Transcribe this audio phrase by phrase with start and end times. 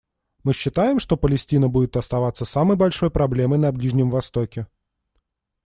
[0.43, 4.65] Мы считаем, что Палестина будет оставаться самой большой проблемой на Ближнем Востоке.